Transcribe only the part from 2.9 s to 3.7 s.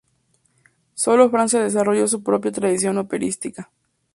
operística.